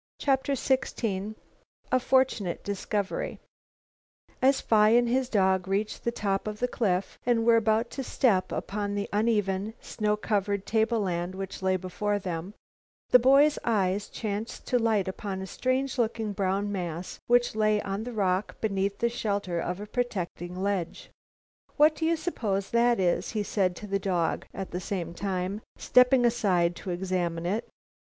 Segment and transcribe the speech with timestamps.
[0.17, 1.35] CHAPTER XVI
[1.91, 3.39] A FORTUNATE DISCOVERY
[4.41, 8.03] As Phi and his dog reached the top of the cliff and were about to
[8.03, 12.55] step upon the uneven, snow covered tableland which lay before them,
[13.11, 18.03] the boy's eyes chanced to light upon a strange looking brown mass which lay on
[18.03, 21.11] the rock beneath the shelter of a projecting ledge.
[21.77, 25.61] "What do you suppose that is?" he said to the dog, at the same time
[25.77, 27.69] stepping aside to examine it.